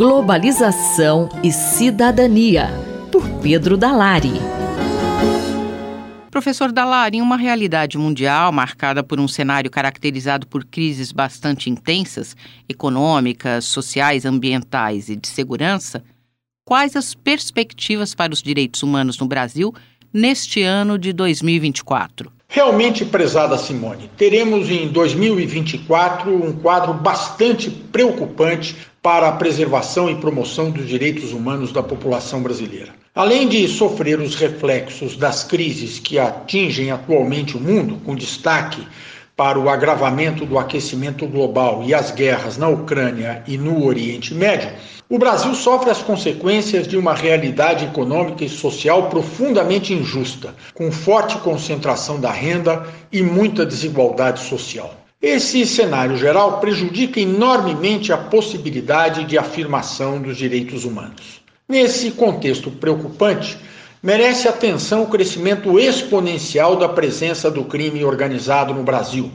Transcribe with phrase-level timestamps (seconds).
[0.00, 2.70] Globalização e Cidadania,
[3.12, 4.32] por Pedro Dalari.
[6.30, 12.34] Professor Dalari, em uma realidade mundial marcada por um cenário caracterizado por crises bastante intensas,
[12.66, 16.02] econômicas, sociais, ambientais e de segurança,
[16.64, 19.70] quais as perspectivas para os direitos humanos no Brasil
[20.10, 22.32] neste ano de 2024?
[22.48, 30.70] Realmente, prezada Simone, teremos em 2024 um quadro bastante preocupante para a preservação e promoção
[30.70, 32.92] dos direitos humanos da população brasileira.
[33.14, 38.86] Além de sofrer os reflexos das crises que atingem atualmente o mundo, com destaque
[39.34, 44.70] para o agravamento do aquecimento global e as guerras na Ucrânia e no Oriente Médio,
[45.08, 51.38] o Brasil sofre as consequências de uma realidade econômica e social profundamente injusta, com forte
[51.38, 54.99] concentração da renda e muita desigualdade social.
[55.22, 61.42] Esse cenário geral prejudica enormemente a possibilidade de afirmação dos direitos humanos.
[61.68, 63.58] Nesse contexto preocupante,
[64.02, 69.30] merece atenção o crescimento exponencial da presença do crime organizado no Brasil.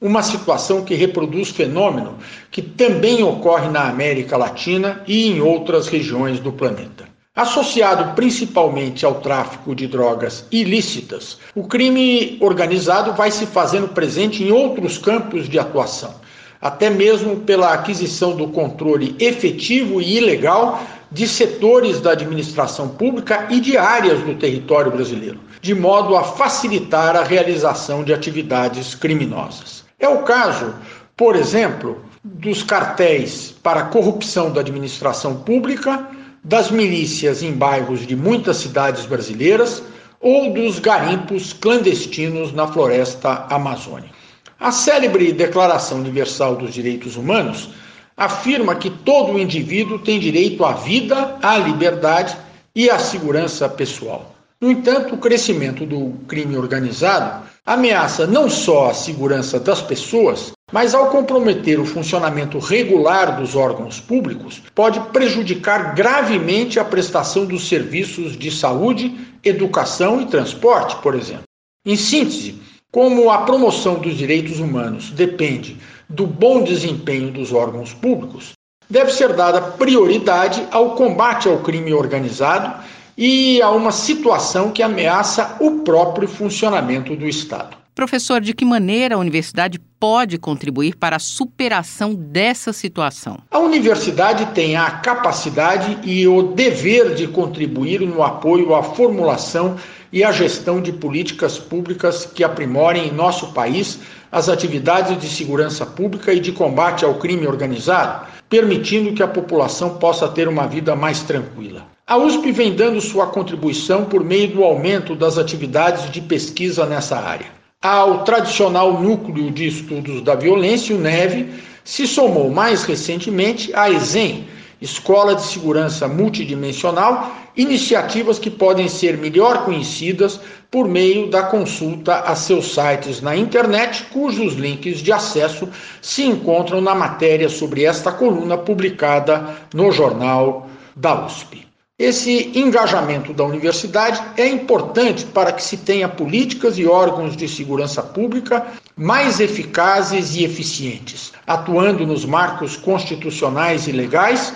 [0.00, 2.16] Uma situação que reproduz fenômeno
[2.50, 7.07] que também ocorre na América Latina e em outras regiões do planeta.
[7.38, 14.50] Associado principalmente ao tráfico de drogas ilícitas, o crime organizado vai se fazendo presente em
[14.50, 16.16] outros campos de atuação,
[16.60, 23.60] até mesmo pela aquisição do controle efetivo e ilegal de setores da administração pública e
[23.60, 29.84] de áreas do território brasileiro, de modo a facilitar a realização de atividades criminosas.
[30.00, 30.74] É o caso,
[31.16, 36.17] por exemplo, dos cartéis para corrupção da administração pública,
[36.48, 39.82] das milícias em bairros de muitas cidades brasileiras
[40.18, 44.14] ou dos garimpos clandestinos na floresta amazônica.
[44.58, 47.68] A célebre Declaração Universal dos Direitos Humanos
[48.16, 52.34] afirma que todo indivíduo tem direito à vida, à liberdade
[52.74, 54.34] e à segurança pessoal.
[54.58, 60.94] No entanto, o crescimento do crime organizado ameaça não só a segurança das pessoas, mas
[60.94, 68.36] ao comprometer o funcionamento regular dos órgãos públicos, pode prejudicar gravemente a prestação dos serviços
[68.36, 71.44] de saúde, educação e transporte, por exemplo.
[71.86, 72.60] Em síntese,
[72.92, 75.76] como a promoção dos direitos humanos depende
[76.08, 78.52] do bom desempenho dos órgãos públicos,
[78.88, 82.82] deve ser dada prioridade ao combate ao crime organizado
[83.16, 87.76] e a uma situação que ameaça o próprio funcionamento do Estado.
[87.98, 93.38] Professor, de que maneira a universidade pode contribuir para a superação dessa situação?
[93.50, 99.74] A universidade tem a capacidade e o dever de contribuir no apoio à formulação
[100.12, 103.98] e à gestão de políticas públicas que aprimorem em nosso país
[104.30, 109.98] as atividades de segurança pública e de combate ao crime organizado, permitindo que a população
[109.98, 111.84] possa ter uma vida mais tranquila.
[112.06, 117.18] A USP vem dando sua contribuição por meio do aumento das atividades de pesquisa nessa
[117.18, 117.57] área.
[117.80, 121.48] Ao tradicional Núcleo de Estudos da Violência, o NEV,
[121.84, 124.48] se somou mais recentemente a ESEM,
[124.80, 130.40] Escola de Segurança Multidimensional, iniciativas que podem ser melhor conhecidas
[130.72, 135.68] por meio da consulta a seus sites na internet, cujos links de acesso
[136.02, 141.67] se encontram na matéria sobre esta coluna publicada no jornal da USP.
[141.98, 148.00] Esse engajamento da universidade é importante para que se tenha políticas e órgãos de segurança
[148.00, 154.54] pública mais eficazes e eficientes, atuando nos marcos constitucionais e legais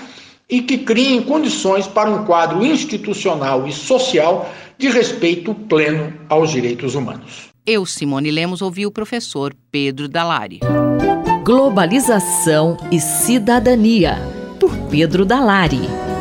[0.49, 4.49] e que criem condições para um quadro institucional e social
[4.79, 7.49] de respeito pleno aos direitos humanos.
[7.67, 10.61] Eu, Simone Lemos, ouvi o professor Pedro Dalari.
[11.43, 14.17] Globalização e Cidadania,
[14.61, 16.12] por Pedro Dalari.